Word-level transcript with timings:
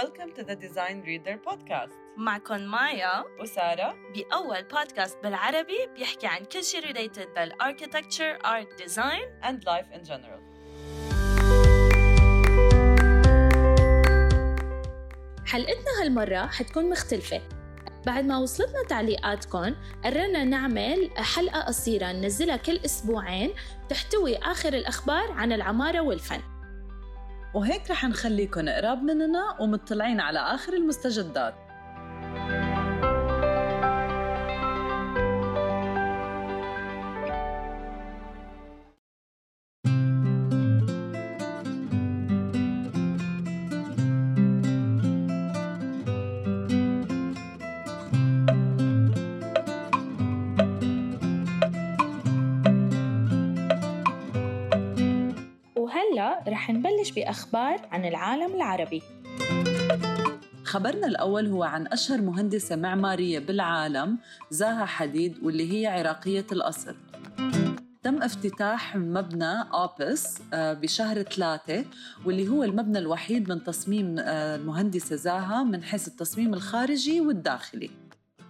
Welcome 0.00 0.32
to 0.38 0.42
the 0.42 0.56
Design 0.56 1.04
Reader 1.06 1.38
podcast. 1.48 1.92
معكم 2.16 2.60
مايا 2.60 3.24
وسارة. 3.40 3.94
بأول 4.14 4.62
بودكاست 4.62 5.18
بالعربي 5.22 5.88
بيحكي 5.94 6.26
عن 6.26 6.44
كل 6.44 6.64
شيء 6.64 6.80
related 6.82 7.28
بالarchitecture, 7.36 8.44
art, 8.44 8.84
design. 8.84 9.24
And 9.42 9.64
life 9.64 9.96
in 9.96 10.08
general. 10.08 10.40
حلقتنا 15.46 16.02
هالمرة 16.02 16.46
حتكون 16.46 16.90
مختلفة؟ 16.90 17.42
بعد 18.06 18.24
ما 18.24 18.38
وصلتنا 18.38 18.82
تعليقاتكم 18.88 19.74
قررنا 20.04 20.44
نعمل 20.44 21.10
حلقة 21.16 21.60
قصيرة 21.60 22.12
ننزلها 22.12 22.56
كل 22.56 22.80
أسبوعين 22.84 23.54
تحتوي 23.88 24.36
آخر 24.36 24.74
الأخبار 24.74 25.32
عن 25.32 25.52
العمارة 25.52 26.00
والفن. 26.00 26.53
وهيك 27.54 27.90
رح 27.90 28.04
نخليكم 28.04 28.68
قراب 28.68 29.02
مننا 29.02 29.56
ومطلعين 29.60 30.20
على 30.20 30.38
آخر 30.38 30.72
المستجدات. 30.72 31.54
رح 56.48 56.70
نبلش 56.70 57.10
بأخبار 57.10 57.88
عن 57.92 58.04
العالم 58.04 58.54
العربي. 58.54 59.02
خبرنا 60.64 61.06
الأول 61.06 61.46
هو 61.46 61.62
عن 61.62 61.86
أشهر 61.86 62.20
مهندسة 62.20 62.76
معمارية 62.76 63.38
بالعالم 63.38 64.18
زاها 64.50 64.84
حديد 64.84 65.38
واللي 65.42 65.72
هي 65.72 65.86
عراقية 65.86 66.46
الأصل. 66.52 66.96
تم 68.02 68.22
افتتاح 68.22 68.96
مبنى 68.96 69.62
أوبس 69.74 70.38
آه، 70.52 70.72
بشهر 70.72 71.22
ثلاثة 71.22 71.84
واللي 72.26 72.48
هو 72.48 72.64
المبنى 72.64 72.98
الوحيد 72.98 73.48
من 73.48 73.64
تصميم 73.64 74.16
آه، 74.18 74.56
المهندسة 74.56 75.16
زاها 75.16 75.62
من 75.62 75.82
حيث 75.82 76.08
التصميم 76.08 76.54
الخارجي 76.54 77.20
والداخلي. 77.20 77.90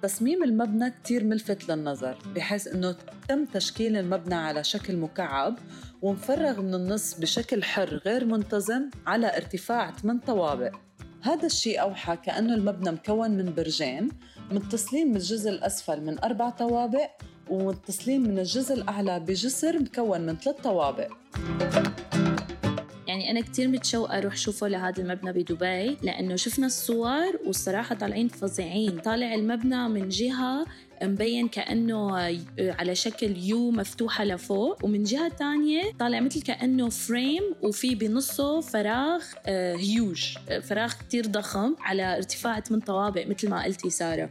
تصميم 0.04 0.42
المبنى 0.42 0.90
كتير 0.90 1.24
ملفت 1.24 1.68
للنظر 1.68 2.18
بحيث 2.34 2.66
إنه 2.66 2.96
تم 3.28 3.44
تشكيل 3.44 3.96
المبنى 3.96 4.34
على 4.34 4.64
شكل 4.64 4.96
مكعب 4.96 5.58
ومفرغ 6.02 6.60
من 6.60 6.74
النص 6.74 7.14
بشكل 7.14 7.64
حر 7.64 8.00
غير 8.06 8.24
منتظم 8.24 8.90
على 9.06 9.36
ارتفاع 9.36 9.92
8 9.92 10.20
طوابق. 10.20 10.72
هذا 11.22 11.46
الشيء 11.46 11.80
أوحى 11.80 12.16
كأنه 12.16 12.54
المبنى 12.54 12.90
مكون 12.90 13.30
من 13.30 13.54
برجين 13.54 14.08
متصلين 14.50 15.08
من 15.08 15.16
الجزء 15.16 15.50
الأسفل 15.50 16.00
من 16.00 16.18
أربع 16.18 16.50
طوابق 16.50 17.10
ومتصلين 17.50 18.22
من 18.22 18.38
الجزء 18.38 18.74
الأعلى 18.74 19.20
بجسر 19.20 19.82
مكون 19.82 20.20
من 20.20 20.36
ثلاث 20.36 20.56
طوابق. 20.60 21.08
يعني 23.24 23.38
أنا 23.38 23.46
كتير 23.46 23.68
متشوقة 23.68 24.18
أروح 24.18 24.36
شوفه 24.36 24.68
لهذا 24.68 25.02
المبنى 25.02 25.32
بدبي 25.32 25.96
لأنه 26.02 26.36
شفنا 26.36 26.66
الصور 26.66 27.40
والصراحة 27.46 27.94
طالعين 27.94 28.28
فظيعين. 28.28 28.98
طالع 28.98 29.34
المبنى 29.34 29.88
من 29.88 30.08
جهة 30.08 30.64
مبين 31.02 31.48
كأنه 31.48 32.16
على 32.58 32.94
شكل 32.94 33.36
U 33.36 33.70
مفتوحة 33.70 34.24
لفوق 34.24 34.84
ومن 34.84 35.02
جهة 35.02 35.28
تانية 35.28 35.82
طالع 35.98 36.20
مثل 36.20 36.42
كأنه 36.42 36.88
frame 36.88 37.42
وفي 37.62 37.94
بنصه 37.94 38.60
فراغ 38.60 39.22
هيوج 39.46 40.36
فراغ 40.62 40.92
كتير 40.92 41.26
ضخم 41.26 41.76
على 41.80 42.16
ارتفاع 42.16 42.60
8 42.60 42.84
طوابق 42.84 43.26
مثل 43.26 43.48
ما 43.48 43.64
قلتي 43.64 43.90
سارة. 43.90 44.30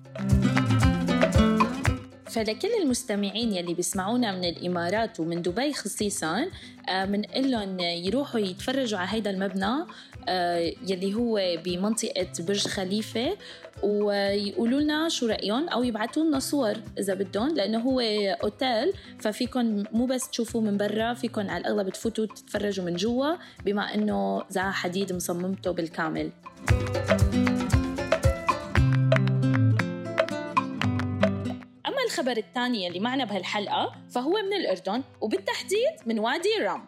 فلكل 2.33 2.67
المستمعين 2.83 3.53
يلي 3.53 3.73
بيسمعونا 3.73 4.31
من 4.31 4.45
الإمارات 4.45 5.19
ومن 5.19 5.41
دبي 5.41 5.73
خصيصا 5.73 6.45
بنقول 6.89 7.51
لهم 7.51 7.79
يروحوا 7.79 8.39
يتفرجوا 8.39 8.99
على 8.99 9.09
هيدا 9.11 9.29
المبنى 9.29 9.85
آه، 10.27 10.73
يلي 10.87 11.13
هو 11.13 11.41
بمنطقة 11.65 12.27
برج 12.39 12.67
خليفة 12.67 13.37
ويقولوا 13.83 14.81
لنا 14.81 15.09
شو 15.09 15.27
رأيهم 15.27 15.69
أو 15.69 15.83
يبعثوا 15.83 16.23
لنا 16.23 16.39
صور 16.39 16.75
إذا 16.99 17.13
بدهم 17.13 17.55
لأنه 17.55 17.79
هو 17.79 17.99
أوتيل 18.43 18.93
ففيكم 19.19 19.83
مو 19.91 20.05
بس 20.05 20.29
تشوفوه 20.29 20.61
من 20.61 20.77
برا 20.77 21.13
فيكم 21.13 21.49
على 21.49 21.61
الأغلب 21.61 21.89
تفوتوا 21.89 22.25
تتفرجوا 22.25 22.85
من 22.85 22.95
جوا 22.95 23.35
بما 23.65 23.93
إنه 23.93 24.43
زها 24.49 24.71
حديد 24.71 25.13
مصممته 25.13 25.71
بالكامل. 25.71 26.29
أما 32.03 32.11
الخبر 32.11 32.37
الثاني 32.37 32.87
اللي 32.87 32.99
معنا 32.99 33.25
بهالحلقة 33.25 33.95
فهو 34.11 34.31
من 34.31 34.53
الأردن 34.53 35.03
وبالتحديد 35.21 35.95
من 36.05 36.19
وادي 36.19 36.49
رام 36.61 36.85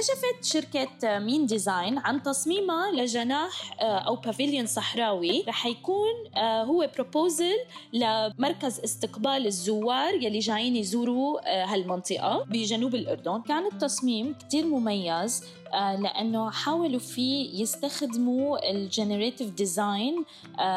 كشفت 0.00 0.44
شركة 0.44 1.18
مين 1.18 1.46
ديزاين 1.46 1.98
عن 1.98 2.22
تصميمها 2.22 2.90
لجناح 2.90 3.80
آه، 3.80 3.98
أو 3.98 4.14
pavilion 4.16 4.66
صحراوي. 4.66 5.44
رح 5.48 5.66
يكون 5.66 6.36
آه، 6.36 6.64
هو 6.64 6.88
proposal 6.94 7.56
لمركز 7.92 8.80
استقبال 8.80 9.46
الزوار 9.46 10.14
يلي 10.14 10.38
جايين 10.38 10.76
يزوروا 10.76 11.40
آه، 11.44 11.64
هالمنطقة 11.64 12.44
بجنوب 12.48 12.94
الأردن. 12.94 13.42
كان 13.42 13.66
التصميم 13.66 14.34
كتير 14.34 14.66
مميز 14.66 15.44
لأنه 15.72 16.50
حاولوا 16.50 16.98
فيه 17.00 17.62
يستخدموا 17.62 18.70
ال 18.70 18.77
generative 18.77 19.50
design 19.50 20.24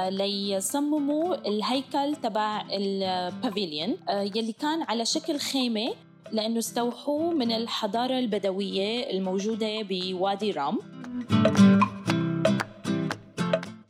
ليصمموا 0.10 1.36
الهيكل 1.36 2.16
تبع 2.24 2.66
البافيليون 2.72 3.98
يلي 4.10 4.54
كان 4.54 4.82
على 4.82 5.06
شكل 5.06 5.40
خيمة. 5.40 5.94
لأنه 6.32 6.60
استوحوا 6.60 7.34
من 7.34 7.52
الحضارة 7.52 8.20
البدوية 8.20 9.12
الموجودة 9.12 9.82
بوادي 9.90 10.52
رام. 10.52 10.80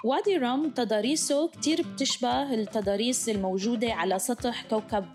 وادي 0.03 0.38
رام 0.38 0.69
تضاريسه 0.69 1.47
كتير 1.47 1.81
بتشبه 1.81 2.53
التضاريس 2.53 3.30
الموجودة 3.30 3.94
على 3.94 4.19
سطح 4.19 4.64
كوكب 4.69 5.06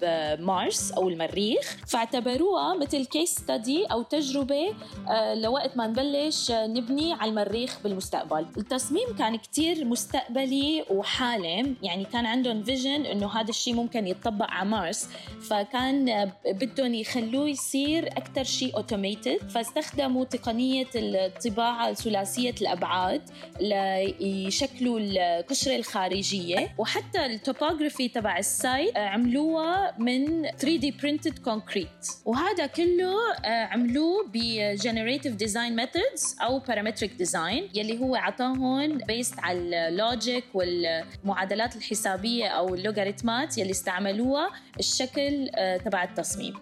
مارس 0.40 0.92
أو 0.92 1.08
المريخ. 1.08 1.76
فاعتبروها 1.86 2.74
مثل 2.74 3.04
case 3.04 3.30
study 3.30 3.84
أو 3.84 4.02
تجربة 4.02 4.74
آه، 5.08 5.34
لوقت 5.34 5.76
ما 5.76 5.86
نبلش 5.86 6.50
نبني 6.50 7.12
على 7.12 7.30
المريخ 7.30 7.78
بالمستقبل. 7.84 8.46
التصميم 8.56 9.16
كان 9.18 9.36
كتير 9.36 9.84
مستقبلي 9.84 10.84
وحالم. 10.90 11.76
يعني 11.82 12.04
كان 12.04 12.26
عندهم 12.26 12.62
vision 12.62 13.06
إنه 13.06 13.26
هذا 13.40 13.50
الشيء 13.50 13.74
ممكن 13.74 14.06
يتطبق 14.06 14.46
على 14.50 14.68
مارس. 14.68 15.08
فكان 15.50 16.30
بدهم 16.46 16.94
يخلوه 16.94 17.48
يصير 17.48 18.06
أكثر 18.06 18.44
شيء 18.44 18.76
automated 18.76 19.50
فاستخدموا 19.50 20.24
تقنية 20.24 20.86
الطباعة 20.94 21.92
ثلاثية 21.92 22.54
الأبعاد 22.60 23.22
ليشكلوا 23.60 24.77
يشكلوا 24.78 25.00
القشرة 25.00 25.76
الخارجية 25.76 26.74
وحتى 26.78 27.26
ال 27.26 27.34
topography 27.34 28.08
تبع 28.08 28.38
ال 28.38 28.50
site 28.50 28.96
آه، 28.96 29.08
عملوها 29.08 29.94
من 29.98 30.46
3D 30.46 30.92
printed 31.02 31.34
concrete. 31.50 32.22
وهذا 32.24 32.66
كله 32.66 33.14
آه، 33.44 33.64
عملوه 33.64 34.26
ب 34.34 34.38
generative 34.76 35.46
design 35.46 35.80
methods 35.80 36.42
أو 36.42 36.60
parametric 36.60 37.10
design 37.22 37.62
يلي 37.74 38.00
هو 38.00 38.16
عطاهم 38.16 38.98
based 38.98 39.38
على 39.38 39.88
ال 39.88 39.98
logic 39.98 40.44
والمعادلات 40.54 41.76
الحسابية 41.76 42.46
أو 42.48 42.74
اللوغاريتمات 42.74 43.58
يلي 43.58 43.70
استعملوها 43.70 44.50
الشكل 44.78 45.50
آه، 45.54 45.76
تبع 45.76 46.04
التصميم. 46.04 46.54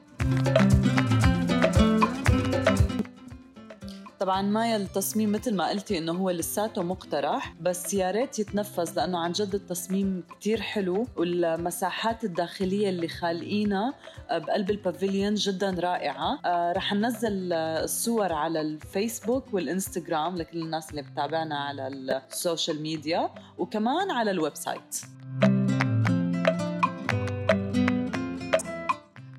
طبعا 4.26 4.42
مايا 4.42 4.76
التصميم 4.76 5.32
مثل 5.32 5.54
ما 5.54 5.68
قلتي 5.68 5.98
إنه 5.98 6.12
هو 6.12 6.30
لساته 6.30 6.82
مقترح 6.82 7.54
بس 7.60 7.94
يا 7.94 8.10
ريت 8.10 8.38
يتنفذ 8.38 8.96
لأنه 8.96 9.18
عن 9.18 9.32
جد 9.32 9.54
التصميم 9.54 10.24
كتير 10.40 10.60
حلو 10.60 11.06
والمساحات 11.16 12.24
الداخلية 12.24 12.88
اللي 12.88 13.08
خالقينها 13.08 13.94
آه، 14.30 14.38
بقلب 14.38 14.70
ال 14.70 14.77
pavilion 14.77 15.34
جدا 15.34 15.70
رائعة. 15.70 16.38
آه، 16.44 16.72
رح 16.72 16.94
ننزل 16.94 17.52
الصور 17.52 18.32
على 18.32 18.60
الفيسبوك 18.60 19.54
والإنستغرام 19.54 20.36
لكل 20.36 20.62
الناس 20.62 20.90
اللي 20.90 21.02
بتابعنا 21.02 21.58
على 21.58 21.86
ال 21.86 22.00
social 22.00 22.82
media 22.82 23.30
وكمان 23.58 24.10
على 24.10 24.30
ال 24.30 24.54
website. 24.56 24.96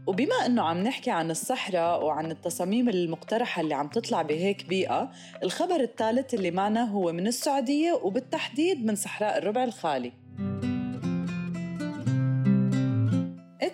وبما 0.08 0.36
إنه 0.46 0.62
عم 0.62 0.84
نحكي 0.84 1.12
عن 1.12 1.32
الصحراء 1.32 2.06
وعن 2.06 2.32
التصاميم 2.32 2.90
المقترحة 2.90 3.62
اللي 3.62 3.76
عم 3.76 3.88
تطلع 3.88 4.22
بهيك 4.22 4.66
بيئة، 4.66 5.12
الخبر 5.44 5.80
الثالث 5.80 6.34
اللي 6.34 6.52
معنا 6.52 6.84
هو 6.84 7.12
من 7.12 7.28
السعودية 7.28 7.94
وبالتحديد 7.94 8.86
من 8.86 8.96
صحراء 8.96 9.38
الربع 9.38 9.64
الخالي. 9.64 10.12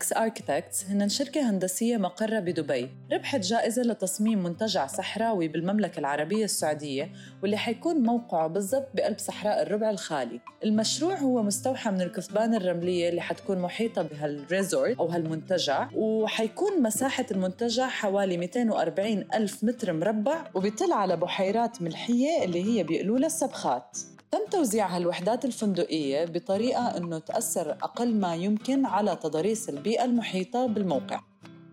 X 0.03 0.13
Architects 0.13 0.85
هن 0.85 1.09
شركة 1.09 1.49
هندسية 1.49 1.97
مقرة 1.97 2.39
بدبي. 2.39 2.89
ربحت 3.11 3.39
جائزة 3.39 3.81
لتصميم 3.81 4.43
منتجع 4.43 4.87
صحراوي 4.87 5.47
بالمملكة 5.47 5.99
العربية 5.99 6.43
السعودية 6.43 7.11
واللي 7.41 7.57
حيكون 7.57 7.95
موقعه 7.95 8.47
بالضبط 8.47 8.87
بقلب 8.95 9.19
صحراء 9.19 9.61
الربع 9.61 9.89
الخالي. 9.89 10.39
المشروع 10.63 11.15
هو 11.15 11.43
مستوحى 11.43 11.91
من 11.91 12.01
الكثبان 12.01 12.55
الرملية 12.55 13.09
اللي 13.09 13.21
حتكون 13.21 13.59
محيطة 13.59 14.01
بهال 14.01 14.33
resort 14.33 14.97
أو 14.97 15.07
هالمنتجع 15.07 15.87
وحيكون 15.95 16.81
مساحة 16.81 17.25
المنتجع 17.31 17.87
حوالي 17.87 18.37
240 18.37 19.25
ألف 19.33 19.63
متر 19.63 19.93
مربع 19.93 20.43
وبيطل 20.53 20.91
على 20.91 21.17
بحيرات 21.17 21.81
ملحية 21.81 22.43
اللي 22.43 22.63
هي 22.63 22.83
بيقولوا 22.83 23.19
لها 23.19 23.27
السبخات 23.27 23.97
تم 24.33 24.45
توزيع 24.51 24.87
هالوحدات 24.87 25.45
الفندقية 25.45 26.25
بطريقة 26.25 26.97
أنه 26.97 27.19
تأثر 27.19 27.71
أقل 27.71 28.15
ما 28.15 28.35
يمكن 28.35 28.85
على 28.85 29.15
تضاريس 29.15 29.69
البيئة 29.69 30.05
المحيطة 30.05 30.65
بالموقع. 30.65 31.21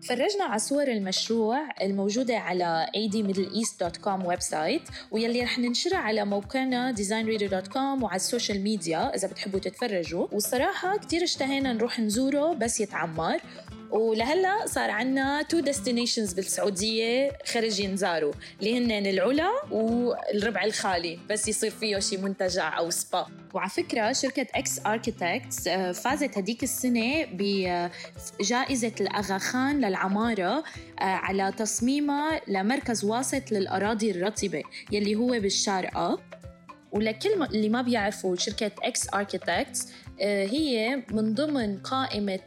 فرجنا 0.07 0.43
على 0.43 0.59
صور 0.59 0.87
المشروع 0.87 1.69
الموجودة 1.81 2.37
على 2.37 2.85
admiddleeast.com 2.95 4.25
website 4.25 4.81
ويلي 5.11 5.43
رح 5.43 5.59
ننشرها 5.59 5.97
على 5.97 6.25
موقعنا 6.25 6.95
designreader.com 6.95 8.03
وعلى 8.03 8.15
ال 8.15 8.22
social 8.22 8.61
media 8.61 9.15
إذا 9.15 9.27
بتحبوا 9.27 9.59
تتفرجوا. 9.59 10.27
والصراحة 10.31 10.97
كتير 10.97 11.23
اشتهينا 11.23 11.73
نروح 11.73 11.99
نزوره 11.99 12.53
بس 12.53 12.79
يتعمر. 12.79 13.41
ولهلا 13.91 14.65
صار 14.65 14.89
عنا 14.89 15.41
two 15.41 15.59
destinations 15.59 16.33
بالسعودية 16.33 17.31
خرج 17.45 17.79
ينزاروا 17.79 18.33
اللي 18.59 18.77
هن 18.77 19.05
العلا 19.05 19.49
والربع 19.71 20.63
الخالي 20.63 21.19
بس 21.29 21.47
يصير 21.47 21.71
فيه 21.71 21.99
شي 21.99 22.17
منتجع 22.17 22.77
أو 22.77 22.89
سبا. 22.89 23.27
وعلى 23.53 23.69
فكرة 23.69 24.11
شركة 24.11 24.47
X 24.55 24.79
Architects 24.85 25.67
آه، 25.67 25.91
فازت 25.91 26.37
هديك 26.37 26.63
السنة 26.63 27.25
بجائزه 27.33 28.91
الاغا 29.01 29.37
خان 29.37 29.85
للعمارة 29.85 30.63
آه، 30.99 31.03
على 31.03 31.53
تصميمها 31.57 32.41
لمركز 32.47 33.05
واسط 33.05 33.51
للأراضي 33.51 34.11
الرطبة 34.11 34.63
يلي 34.91 35.15
هو 35.15 35.27
بالشارقة. 35.27 36.19
ولكل 36.91 37.43
اللي 37.43 37.69
ما 37.69 37.81
بيعرفوا 37.81 38.35
شركة 38.35 38.71
X 38.83 39.13
Architects 39.13 39.87
آه، 40.21 40.45
هي 40.45 41.03
من 41.11 41.33
ضمن 41.33 41.77
قائمة 41.77 42.39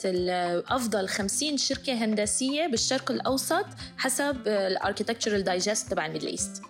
أفضل 0.68 1.08
50 1.08 1.56
شركة 1.56 1.92
هندسية 1.92 2.66
بالشرق 2.66 3.10
الأوسط 3.10 3.66
حسب 3.98 4.36
ال 4.46 4.53
Architectural 4.53 5.44
Digest 5.44 5.90
تبع 5.90 6.06
الميدل 6.06 6.26
إيست. 6.26 6.62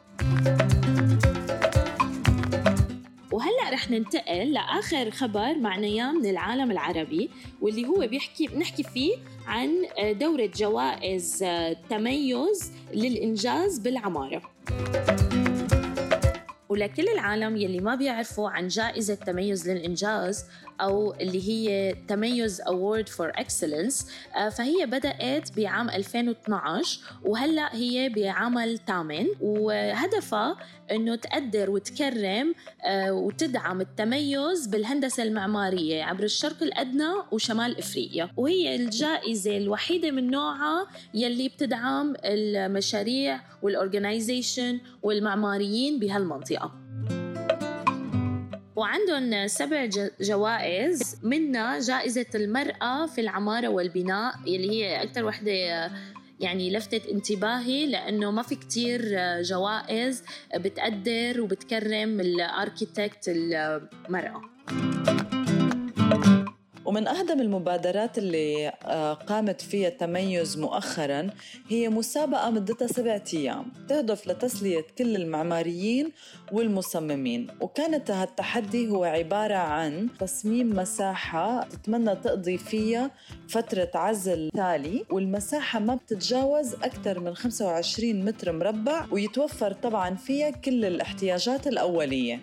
وهلأ 3.32 3.70
رح 3.72 3.90
ننتقل 3.90 4.52
لآخر 4.52 5.10
خبر 5.10 5.54
معنا 5.58 6.12
من 6.12 6.26
العالم 6.26 6.70
العربي 6.70 7.30
واللي 7.60 7.86
هو 7.86 8.06
بيحكي 8.06 8.46
بنحكي 8.46 8.82
فيه 8.82 9.16
عن 9.46 9.70
دورة 10.18 10.50
جوائز 10.56 11.44
تميز 11.90 12.72
للإنجاز 12.94 13.78
بالعمارة. 13.78 14.42
ولكل 16.74 17.08
العالم 17.08 17.56
يلي 17.56 17.80
ما 17.80 17.94
بيعرفوا 17.94 18.50
عن 18.50 18.68
جائزة 18.68 19.14
تميز 19.14 19.70
للإنجاز 19.70 20.44
أو 20.80 21.14
اللي 21.20 21.48
هي 21.48 21.94
تميز 22.08 22.62
Award 22.62 23.08
for 23.08 23.40
Excellence 23.40 24.04
آه، 24.36 24.48
فهي 24.48 24.86
بدأت 24.86 25.56
بعام 25.56 25.90
2012 25.90 27.00
وهلأ 27.24 27.74
هي 27.74 28.08
بعمل 28.08 28.78
ثامن 28.86 29.26
وهدفها 29.40 30.56
أنه 30.90 31.14
تقدر 31.14 31.70
وتكرم 31.70 32.54
آه، 32.86 33.12
وتدعم 33.12 33.80
التميز 33.80 34.66
بالهندسة 34.66 35.22
المعمارية 35.22 36.02
عبر 36.04 36.24
الشرق 36.24 36.62
الأدنى 36.62 37.12
وشمال 37.32 37.78
إفريقيا. 37.78 38.30
وهي 38.36 38.76
الجائزة 38.76 39.56
الوحيدة 39.56 40.10
من 40.10 40.30
نوعها 40.30 40.86
يلي 41.14 41.48
بتدعم 41.48 42.14
المشاريع 42.24 43.40
والأورجنايزيشن 43.62 44.80
والمعماريين 45.02 45.98
بهالمنطقة. 45.98 46.63
وعندهم 48.76 49.46
سبع 49.46 49.88
جوائز 50.20 51.16
منها 51.22 51.78
جائزة 51.80 52.26
المرأة 52.34 53.06
في 53.06 53.20
العمارة 53.20 53.68
والبناء 53.68 54.34
اللي 54.46 54.70
هي 54.70 55.02
أكثر 55.02 55.24
وحدة 55.24 55.52
يعني 56.40 56.70
لفتت 56.70 57.06
انتباهي 57.06 57.86
لأنه 57.86 58.30
ما 58.30 58.42
في 58.42 58.54
كتير 58.54 59.02
جوائز 59.42 60.22
بتقدر 60.56 61.40
وبتكرم 61.40 62.20
الأركيتكت 62.20 63.28
المرأة. 63.28 64.40
ومن 66.94 67.08
أقدم 67.08 67.40
المبادرات 67.40 68.18
اللي 68.18 68.68
آه، 68.68 69.12
قامت 69.12 69.60
فيها 69.60 69.88
التميز 69.88 70.58
مؤخرا 70.58 71.30
هي 71.68 71.88
مسابقة 71.88 72.50
مدتها 72.50 72.86
سبعة 72.86 73.22
أيام 73.34 73.72
تهدف 73.88 74.26
لتسلية 74.26 74.86
كل 74.98 75.16
المعماريين 75.16 76.12
والمصممين. 76.52 77.46
وكانت 77.60 78.10
هالتحدي 78.10 78.88
هو 78.88 79.04
عبارة 79.04 79.54
عن 79.54 80.08
تصميم 80.20 80.76
مساحة 80.76 81.64
تتمنى 81.64 82.16
تقضي 82.16 82.58
فيها 82.58 83.10
فترة 83.48 83.90
عزل 83.94 84.50
تالي 84.54 85.04
والمساحة 85.10 85.78
ما 85.78 85.94
بتتجاوز 85.94 86.74
أكثر 86.74 87.20
من 87.20 87.34
25 87.34 88.24
متر 88.24 88.52
مربع 88.52 89.06
ويتوفر 89.10 89.72
طبعا 89.72 90.14
فيها 90.14 90.50
كل 90.50 90.84
الاحتياجات 90.84 91.66
الأولية. 91.66 92.40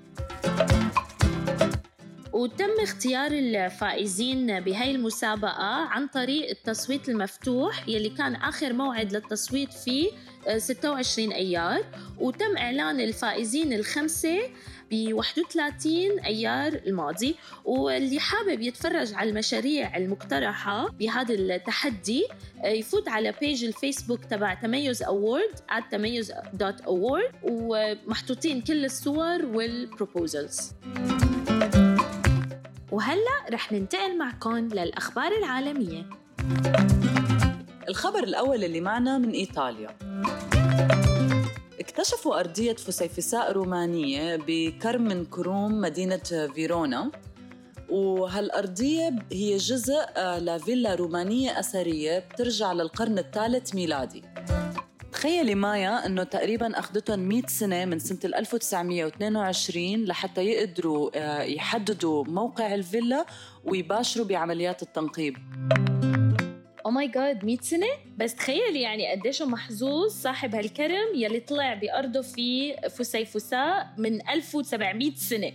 وتم 2.41 2.69
اختيار 2.83 3.31
الفائزين 3.31 4.59
بهاي 4.59 4.91
المسابقة 4.91 5.63
عن 5.65 6.07
طريق 6.07 6.49
التصويت 6.49 7.09
المفتوح 7.09 7.88
يلي 7.89 8.09
كان 8.09 8.35
آخر 8.35 8.73
موعد 8.73 9.13
للتصويت 9.13 9.73
فيه 9.73 10.09
26 10.57 11.31
أيار. 11.31 11.85
وتم 12.19 12.57
إعلان 12.57 12.99
الفائزين 12.99 13.73
الخمسة 13.73 14.39
ب 14.91 15.13
31 15.13 16.19
أيار 16.19 16.73
الماضي. 16.73 17.35
واللي 17.65 18.19
حابب 18.19 18.61
يتفرج 18.61 19.13
على 19.13 19.29
المشاريع 19.29 19.97
المقترحة 19.97 20.89
بهذا 20.89 21.33
التحدي 21.33 22.23
يفوت 22.65 23.09
على 23.09 23.33
page 23.41 23.63
الفيسبوك 23.63 24.25
تبع 24.25 24.53
تميز 24.53 25.03
award 25.03 25.51
تميز 25.91 26.33
dot 26.53 26.81
award 26.81 27.31
ومحطوطين 27.44 28.61
كل 28.61 28.85
الصور 28.85 29.45
وال 29.45 29.68
proposals 29.68 30.71
وهلا 32.91 33.45
رح 33.51 33.71
ننتقل 33.71 34.17
معكم 34.17 34.57
للأخبار 34.57 35.31
العالمية. 35.31 36.09
الخبر 37.89 38.23
الأول 38.23 38.63
اللي 38.63 38.81
معنا 38.81 39.17
من 39.17 39.29
إيطاليا. 39.31 39.97
اكتشفوا 41.80 42.39
أرضية 42.39 42.75
فسيفساء 42.75 43.51
رومانية 43.51 44.39
بكرم 44.47 45.23
كروم 45.23 45.81
مدينة 45.81 46.49
فيرونا. 46.56 47.11
وهالأرضية 47.89 49.16
هي 49.31 49.57
جزء 49.57 49.99
آه، 50.18 50.39
لفيلا 50.39 50.95
رومانية 50.95 51.59
أثرية 51.59 52.19
بترجع 52.19 52.71
للقرن 52.73 53.18
الثالث 53.18 53.75
ميلادي. 53.75 54.23
تخيلي 55.21 55.56
مايا 55.56 56.06
إنه 56.06 56.23
تقريبا 56.23 56.80
اخذتهم 56.80 57.19
100 57.19 57.42
سنة 57.47 57.85
من 57.85 57.99
سنة 57.99 58.19
1922 58.23 60.06
لحتى 60.06 60.42
يقدروا 60.42 61.09
آه، 61.16 61.42
يحددوا 61.42 62.23
موقع 62.23 62.75
الفيلا 62.75 63.25
ويباشروا 63.63 64.25
بعمليات 64.25 64.81
التنقيب. 64.81 65.37
أو 66.85 66.92
ماي 66.92 67.07
جاد 67.07 67.45
100 67.45 67.57
سنة؟ 67.61 67.87
بس 68.18 68.35
تخيلي 68.35 68.81
يعني 68.81 69.11
قديش 69.11 69.42
محظوظ 69.42 70.11
صاحب 70.11 70.56
هالكرم 70.56 71.16
يلي 71.16 71.40
طلع 71.40 71.73
بأرضه 71.73 72.21
في 72.21 72.75
فسيفساء 72.90 73.94
من 73.97 74.30
1700 74.30 75.16
سنة. 75.16 75.51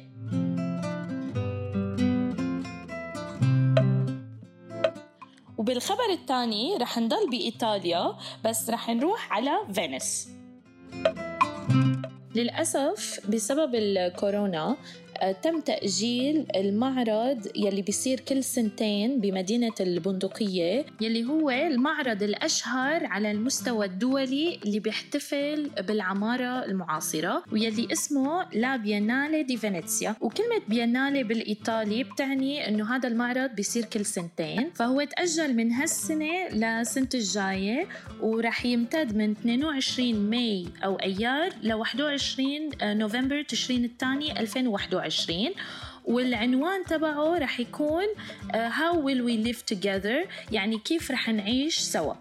وبالخبر 5.67 6.11
الثاني 6.11 6.77
رح 6.77 6.99
نضل 6.99 7.31
بإيطاليا 7.31 8.15
بس 8.45 8.71
رح 8.71 8.91
نروح 8.91 9.33
على 9.33 9.51
فينيس. 9.73 10.29
للأسف 12.35 13.21
بسبب 13.29 13.75
الكورونا 13.75 14.77
تم 15.43 15.61
تأجيل 15.61 16.47
المعرض 16.57 17.47
يلي 17.57 17.83
بيصير 17.83 18.21
كل 18.21 18.45
سنتين 18.45 19.21
بمدينة 19.21 19.73
البندقية 19.81 20.87
يلي 21.01 21.25
هو 21.25 21.51
المعرض 21.51 22.23
الأشهر 22.23 23.07
على 23.07 23.31
المستوى 23.31 23.87
الدولي 23.87 24.59
اللي 24.65 24.81
بيحتفل 24.81 25.71
بالعمارة 25.89 26.65
المعاصرة 26.65 27.43
ويلي 27.53 27.89
اسمه 27.93 28.47
لا 28.53 28.77
بيانالي 28.77 29.43
دي 29.43 29.57
فينيسيا 29.57 30.17
وكلمة 30.21 30.61
بيانالي 30.69 31.23
بالإيطالي 31.25 32.05
بتعني 32.05 32.69
أنه 32.69 32.97
هذا 32.97 33.09
المعرض 33.09 33.51
بيصير 33.51 33.85
كل 33.85 34.05
سنتين. 34.05 34.71
فهو 34.75 35.05
تأجل 35.05 35.55
من 35.57 35.73
هالسنة 35.73 36.49
لسنة 36.53 37.09
الجاية 37.15 37.87
ورح 38.21 38.67
يمتد 38.67 39.17
من 39.17 39.31
22 39.31 40.15
May 40.31 40.67
أو 40.85 40.97
أيار 40.97 41.51
ل 41.63 41.73
21 41.73 42.49
نوفمبر 42.83 43.43
تشرين 43.43 43.85
الثاني 43.85 44.41
2021 44.41 45.06
2020 45.07 45.55
والعنوان 46.05 46.85
تبعه 46.85 47.39
رح 47.39 47.61
يكون 47.61 48.05
uh, 48.07 48.55
How 48.55 48.95
will 48.97 49.23
we 49.29 49.47
live 49.49 49.75
together 49.75 50.29
يعني 50.53 50.79
كيف 50.79 51.11
رح 51.11 51.29
نعيش 51.29 51.79
سوا؟ 51.79 52.15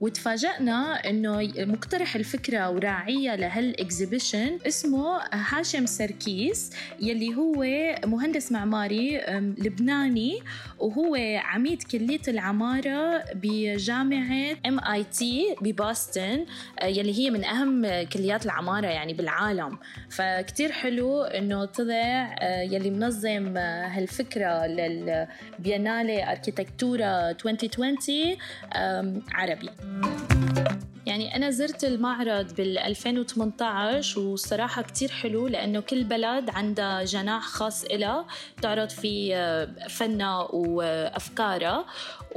وتفاجأنا 0.00 1.08
إنه 1.10 1.52
مقترح 1.58 2.16
الفكرة 2.16 2.70
وراعية 2.70 3.36
لهال 3.36 3.64
exhibition 3.64 4.58
اسمه 4.66 5.20
هاشم 5.32 5.86
سركيس 5.86 6.70
يلي 7.00 7.34
هو 7.34 7.64
مهندس 8.06 8.52
معماري 8.52 9.20
لبناني 9.58 10.42
وهو 10.78 11.16
عميد 11.44 11.82
كلية 11.82 12.20
العمارة 12.28 13.24
بجامعة 13.34 14.56
ام 14.66 14.80
اي 14.84 15.04
تي 15.04 15.54
ببoston 15.64 16.38
يلي 16.84 17.18
هي 17.18 17.30
من 17.30 17.44
أهم 17.44 18.04
كليات 18.08 18.44
العمارة 18.46 18.86
يعني 18.86 19.14
بالعالم. 19.14 19.78
فكتير 20.10 20.72
حلو 20.72 21.22
إنه 21.22 21.64
طلع 21.64 22.36
يلي 22.62 22.90
منظم 22.90 23.56
هالفكرة 23.56 24.66
للبيانالي 24.66 26.30
اركيتكتورة 26.32 27.30
2020 27.30 28.36
عربي. 29.32 29.70
يعني 31.06 31.36
أنا 31.36 31.50
زرت 31.50 31.84
المعرض 31.84 32.54
بال 32.54 32.78
2018 32.78 34.20
وصراحة 34.20 34.82
كتير 34.82 35.08
حلو 35.08 35.46
لأنه 35.46 35.80
كل 35.80 36.04
بلد 36.04 36.50
عندها 36.50 37.04
جناح 37.04 37.42
خاص 37.42 37.84
إلها 37.84 38.26
تعرض 38.62 38.88
فيه 38.88 39.64
فنها 39.88 40.48
وأفكارها 40.52 41.84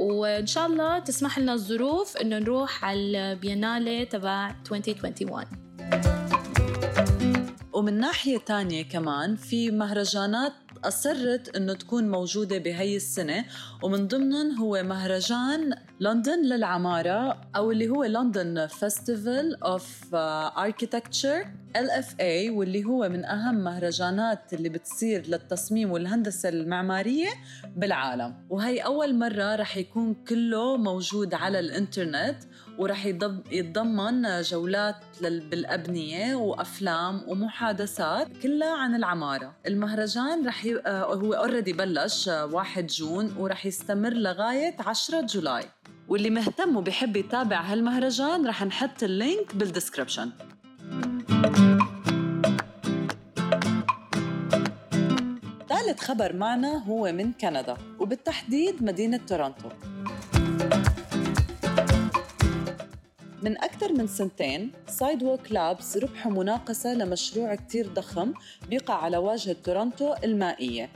وإن 0.00 0.46
شاء 0.46 0.66
الله 0.66 0.98
تسمح 0.98 1.38
لنا 1.38 1.52
الظروف 1.52 2.16
إنه 2.16 2.38
نروح 2.38 2.84
على 2.84 3.32
البيانالي 3.32 4.04
تبع 4.06 4.54
2021 4.70 5.44
ومن 7.72 7.98
ناحية 8.00 8.38
تانية 8.38 8.82
كمان 8.82 9.36
في 9.36 9.70
مهرجانات 9.70 10.52
أصرت 10.84 11.56
أنه 11.56 11.74
تكون 11.74 12.08
موجودة 12.08 12.58
بهي 12.58 12.96
السنة 12.96 13.44
ومن 13.82 14.08
ضمنهم 14.08 14.58
هو 14.58 14.82
مهرجان 14.82 15.74
لندن 16.00 16.42
للعمارة 16.42 17.40
أو 17.56 17.70
اللي 17.70 17.88
هو 17.88 18.04
لندن 18.04 18.66
فيستيفال 18.66 19.62
أوف 19.62 20.14
أركيتكتشر 20.14 21.44
LFA 21.76 22.50
واللي 22.50 22.84
هو 22.84 23.08
من 23.08 23.24
أهم 23.24 23.54
مهرجانات 23.54 24.52
اللي 24.52 24.68
بتصير 24.68 25.26
للتصميم 25.28 25.92
والهندسة 25.92 26.48
المعمارية 26.48 27.28
بالعالم. 27.76 28.34
وهي 28.50 28.78
أول 28.78 29.18
مرة 29.18 29.56
رح 29.56 29.76
يكون 29.76 30.14
كله 30.14 30.76
موجود 30.76 31.34
على 31.34 31.58
الإنترنت. 31.60 32.36
ورح 32.78 33.06
يتضمن 33.50 34.40
جولات 34.40 34.96
بالأبنية 35.20 36.34
وأفلام 36.34 37.22
ومحادثات 37.26 38.36
كلها 38.42 38.76
عن 38.76 38.94
العمارة. 38.94 39.52
المهرجان 39.66 40.46
رح 40.46 40.64
ي... 40.64 40.74
هو 40.86 41.32
already 41.32 41.72
بلش 41.72 42.28
1 42.28 42.86
June 42.86 43.36
ورح 43.38 43.66
يستمر 43.66 44.12
لغاية 44.12 44.76
10 44.86 45.20
July. 45.20 45.64
واللي 46.08 46.30
مهتم 46.30 46.76
وبحب 46.76 47.16
يتابع 47.16 47.60
هالمهرجان 47.60 48.46
رح 48.46 48.64
نحط 48.64 49.02
ال 49.02 49.13
link 49.13 49.56
بال 49.56 49.67
description 49.67 50.30
ثالث 55.68 56.00
خبر 56.00 56.36
معنا 56.36 56.84
هو 56.84 57.12
من 57.12 57.32
كندا 57.32 57.76
وبالتحديد 57.98 58.82
مدينة 58.82 59.20
تورونتو. 59.26 59.68
من 63.44 63.58
أكثر 63.58 63.92
من 63.92 64.06
سنتين 64.06 64.72
Sidewalk 64.86 65.52
Labs 65.52 65.96
ربحوا 65.96 66.32
مناقصة 66.32 66.94
لمشروع 66.94 67.54
كتير 67.54 67.88
ضخم 67.88 68.32
بيقع 68.68 68.94
على 68.94 69.16
واجهة 69.16 69.56
تورونتو 69.64 70.14
المائية. 70.24 70.90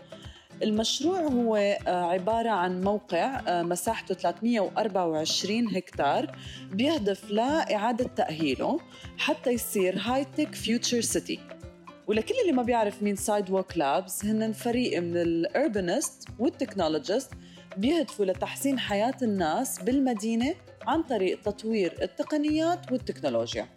المشروع 0.63 1.21
هو 1.21 1.57
عبارة 1.87 2.51
عن 2.51 2.83
موقع 2.83 3.41
مساحته 3.63 4.15
324 4.15 5.77
هكتار 5.77 6.37
بيهدف 6.73 7.31
لإعادة 7.31 8.11
تأهيله 8.17 8.81
حتى 9.19 9.51
يصير 9.51 9.99
high 9.99 10.25
tech 10.25 10.55
future 10.55 11.01
city 11.01 11.41
ولكل 12.07 12.35
اللي 12.43 12.53
ما 12.53 12.63
بيعرف 12.63 13.03
مين 13.03 13.17
Sidewalk 13.17 13.77
Labs 13.77 14.25
هن 14.25 14.53
فريق 14.53 15.01
من 15.03 15.17
ال 15.17 15.28
urbanists 15.28 16.29
وال 16.39 16.51
technologists 16.51 17.31
بيهدفوا 17.77 18.25
لتحسين 18.25 18.79
حياة 18.79 19.17
الناس 19.23 19.83
بالمدينة 19.83 20.55
عن 20.89 21.03
طريق 21.03 21.41
تطوير 21.43 21.95
التقنيات 22.03 22.93
والتكنولوجيا. 22.93 23.69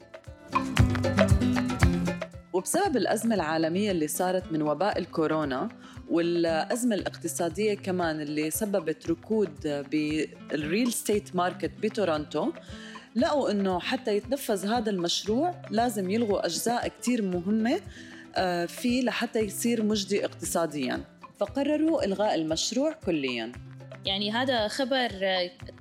وبسبب 2.53 2.97
الأزمة 2.97 3.35
العالمية 3.35 3.91
اللي 3.91 4.07
صارت 4.07 4.51
من 4.51 4.61
وباء 4.61 4.97
الكورونا 4.97 5.69
والأزمة 6.09 6.95
الاقتصادية 6.95 7.73
كمان 7.73 8.21
اللي 8.21 8.51
سببت 8.51 9.09
ركود 9.09 9.85
بال 9.91 10.25
real 10.25 10.93
estate 10.93 11.35
market 11.35 11.71
بتورونتو 11.81 12.51
لقوا 13.15 13.51
إنه 13.51 13.79
حتى 13.79 14.17
يتنفذ 14.17 14.65
هذا 14.65 14.89
المشروع 14.89 15.55
لازم 15.69 16.09
يلغوا 16.09 16.45
أجزاء 16.45 16.87
كتير 16.87 17.21
مهمة 17.21 17.79
آه، 18.35 18.65
فيه 18.65 19.03
لحتى 19.03 19.39
يصير 19.39 19.83
مجدي 19.83 20.25
اقتصاديا. 20.25 21.03
فقرروا 21.39 22.05
إلغاء 22.05 22.35
المشروع 22.35 22.91
كليا. 22.91 23.51
يعني 24.05 24.31
هذا 24.31 24.67
خبر 24.67 25.09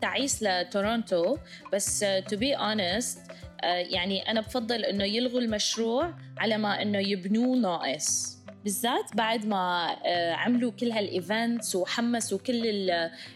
تعيس 0.01 0.43
لتورونتو. 0.43 1.37
بس 1.73 2.05
to 2.29 2.37
be 2.37 2.55
honest 2.55 3.19
يعني 3.63 4.31
أنا 4.31 4.41
بفضل 4.41 4.85
إنه 4.85 5.05
يلغوا 5.05 5.41
المشروع 5.41 6.15
على 6.39 6.59
ما 6.59 6.83
إنه 6.83 6.99
يبنوه 6.99 7.57
ناقص. 7.57 8.40
بالذات 8.65 9.17
بعد 9.17 9.47
ما 9.47 9.97
آه، 10.07 10.33
عملوا 10.33 10.71
كل 10.71 10.93
هال 10.93 11.14
events 11.14 11.77
وحمسوا 11.77 12.39
كل 12.39 12.91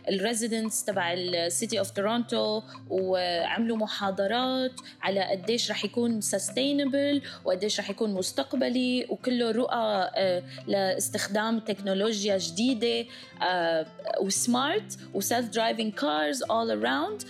ال 0.08 0.16
residents 0.16 0.84
تبع 0.84 1.12
ال 1.12 1.25
city 1.25 1.78
of 1.78 1.90
Toronto 1.90 2.62
وعملوا 2.90 3.76
محاضرات 3.76 4.72
على 5.02 5.20
قديش 5.24 5.70
رح 5.70 5.84
يكون 5.84 6.20
sustainable 6.20 7.22
وقديش 7.44 7.80
رح 7.80 7.90
يكون 7.90 8.14
مستقبلي 8.14 9.06
وكله 9.10 9.50
رؤى 9.50 10.10
آه، 10.16 10.42
لاستخدام 10.66 11.60
تكنولوجيا 11.60 12.38
جديدة 12.38 13.10
آه، 13.42 13.86
و 14.20 14.31
smart 14.31 14.87
و 14.87 14.98
self-driving 15.14 15.92
cars 15.94 16.42
all 16.42 16.70
around 16.70 17.22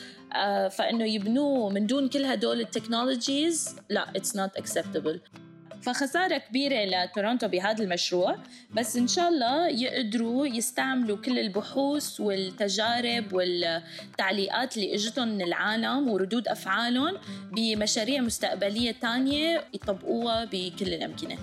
فإنه 0.71 1.05
يبنوه 1.05 1.71
من 1.71 1.87
دون 1.87 2.09
كل 2.09 2.25
هدول 2.25 2.61
ال 2.61 2.70
technologies 2.70 3.77
لا 3.91 4.11
it's 4.17 4.37
not 4.37 4.57
acceptable 4.57 5.21
فخسارة 5.85 6.39
كبيرة 6.39 6.85
لتورونتو 6.85 7.49
بهذا 7.49 7.85
المشروع 7.85 8.37
بس 8.75 8.97
إن 8.97 9.09
شاء 9.09 9.29
الله 9.29 9.69
يقدروا 9.69 10.47
يستعملوا 10.47 11.17
كل 11.17 11.39
البحوث 11.39 12.21
والتجارب 12.21 13.33
والتعليقات 13.33 14.77
اللي 14.77 14.95
إجتهم 14.95 15.29
من 15.29 15.43
العالم 15.43 16.09
وردود 16.09 16.49
أفعالهم 16.49 17.19
بمشاريع 17.53 18.21
مستقبلية 18.21 18.93
تانية 18.93 19.65
يطبقوها 19.75 20.45
بكل 20.45 20.95
الأمكنة. 20.95 21.37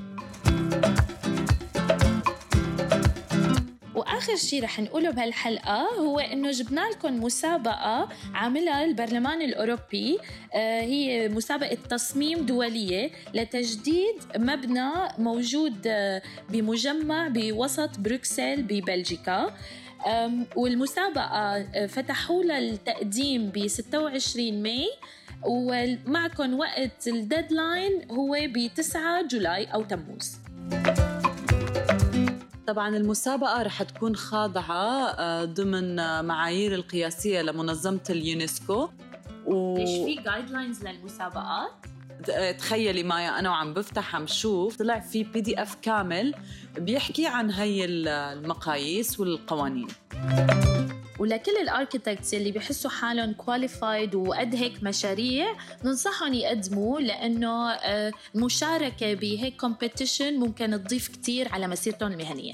واخر 4.21 4.35
شيء 4.35 4.63
رح 4.63 4.79
نقوله 4.79 5.09
بهالحلقة 5.09 5.81
هو 5.99 6.19
إنه 6.19 6.51
جبنا 6.51 6.81
لكم 6.81 7.23
مسابقة 7.23 8.09
عاملها 8.33 8.85
البرلمان 8.85 9.41
الأوروبي 9.41 10.17
آه، 10.53 10.81
هي 10.81 11.29
مسابقة 11.29 11.77
تصميم 11.89 12.45
دولية 12.45 13.11
لتجديد 13.33 14.15
مبنى 14.37 14.89
موجود 15.17 15.87
آه، 15.87 16.21
بمجمع 16.49 17.27
بوسط 17.27 17.99
بروكسل 17.99 18.63
ببلجيكا. 18.63 19.53
والمسابقة 20.55 21.57
آه، 21.57 21.85
فتحوا 21.85 22.43
لها 22.43 22.59
التقديم 22.59 23.49
ب 23.49 23.67
26 23.67 24.63
May. 24.63 24.87
ومعكم 25.43 26.59
وقت 26.59 27.07
ال 27.07 27.19
deadline 27.19 28.11
هو 28.11 28.37
ب 28.41 28.69
9 28.75 29.21
July 29.21 29.65
أو 29.65 29.83
تموز. 29.83 30.35
طبعا 32.71 32.97
المسابقة 32.97 33.61
رح 33.61 33.83
تكون 33.83 34.15
خاضعة 34.15 35.05
آه، 35.09 35.45
ضمن 35.45 35.95
معايير 36.25 36.75
القياسية 36.75 37.41
لمنظمة 37.41 38.03
اليونسكو 38.09 38.89
و... 39.45 39.77
ليش 39.77 39.89
في 39.89 40.15
guidelines 40.23 40.83
للمسابقات؟ 40.83 41.71
آه، 42.29 42.51
تخيلي 42.51 43.03
مايا 43.03 43.39
أنا 43.39 43.49
وعم 43.49 43.73
بفتح 43.73 44.15
عم 44.15 44.27
شوف 44.27 44.77
طلع 44.77 44.99
في 44.99 45.23
PDF 45.23 45.75
كامل 45.81 46.35
بيحكي 46.77 47.27
عن 47.27 47.51
هي 47.51 47.85
المقاييس 47.85 49.19
والقوانين 49.19 49.87
ولكل 51.21 51.51
ال 51.61 51.68
architects 51.68 52.33
اللي 52.33 52.51
بيحسوا 52.51 52.89
حالهم 52.89 53.33
qualified 53.33 54.15
وقد 54.15 54.55
هيك 54.55 54.83
مشاريع 54.83 55.55
ننصحهم 55.83 56.33
يقدموا 56.33 56.99
لأنه 56.99 57.71
المشاركه 58.35 59.11
آه، 59.11 59.13
بهيك 59.13 59.55
competition 59.61 60.39
ممكن 60.39 60.83
تضيف 60.83 61.07
كتير 61.07 61.47
على 61.53 61.67
مسيرتهم 61.67 62.11
المهنية. 62.11 62.53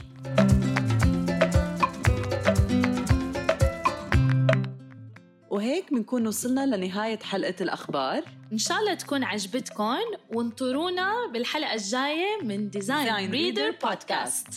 وهيك 5.50 5.94
بنكون 5.94 6.28
وصلنا 6.28 6.76
لنهاية 6.76 7.20
حلقة 7.20 7.56
الأخبار. 7.62 8.24
إن 8.54 8.58
شاء 8.58 8.80
الله 8.80 8.94
تكون 8.94 9.24
عجبتكم 9.24 9.98
وانطرونا 10.34 11.12
بالحلقة 11.34 11.74
الجاية 11.74 12.44
من 12.44 12.70
Design 12.70 13.32
Reader 13.32 13.76
Podcast 13.84 14.48